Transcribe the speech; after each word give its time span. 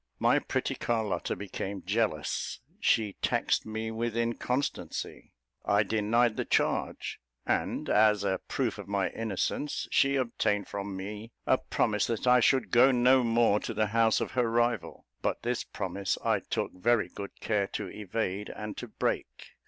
My 0.17 0.39
pretty 0.39 0.73
Carlotta 0.73 1.35
became 1.35 1.83
jealous; 1.85 2.59
she 2.79 3.17
taxed 3.21 3.67
me 3.67 3.91
with 3.91 4.17
inconstancy. 4.17 5.31
I 5.63 5.83
denied 5.83 6.37
the 6.37 6.43
charge; 6.43 7.19
and 7.45 7.87
as 7.87 8.23
a 8.23 8.39
proof 8.47 8.79
of 8.79 8.87
my 8.87 9.11
innocence, 9.11 9.87
she 9.91 10.15
obtained 10.15 10.67
from 10.67 10.97
me 10.97 11.33
a 11.45 11.59
promise 11.59 12.07
that 12.07 12.25
I 12.25 12.39
should 12.39 12.71
go 12.71 12.91
no 12.91 13.23
more 13.23 13.59
to 13.59 13.75
the 13.75 13.85
house 13.93 14.19
of 14.19 14.31
her 14.31 14.49
rival; 14.49 15.05
but 15.21 15.43
this 15.43 15.63
promise 15.63 16.17
I 16.25 16.39
took 16.39 16.73
very 16.73 17.07
good 17.07 17.39
care 17.39 17.67
to 17.73 17.87
evade, 17.89 18.49
and 18.49 18.75
to 18.77 18.87
break. 18.87 19.49